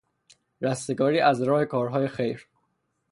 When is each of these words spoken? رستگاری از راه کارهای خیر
رستگاری 0.61 1.19
از 1.19 1.41
راه 1.41 1.65
کارهای 1.65 2.07
خیر 2.07 2.47